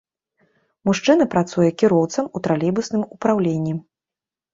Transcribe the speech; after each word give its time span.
Мужчына 0.89 1.27
працуе 1.33 1.67
кіроўцам 1.81 2.31
у 2.39 2.41
тралейбусным 2.47 3.05
упраўленні. 3.17 3.75